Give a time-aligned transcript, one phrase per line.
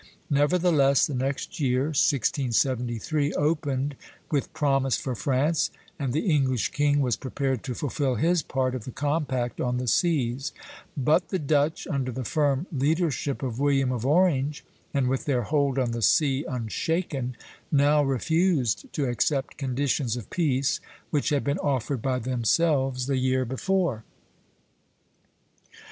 [0.31, 3.95] Nevertheless the next year, 1673, opened
[4.31, 8.85] with promise for France, and the English king was prepared to fulfil his part of
[8.85, 10.53] the compact on the seas;
[10.97, 15.77] but the Dutch, under the firm leadership of William of Orange, and with their hold
[15.77, 17.37] on the sea unshaken,
[17.71, 20.79] now refused to accept conditions of peace
[21.11, 24.03] which had been offered by themselves the year before.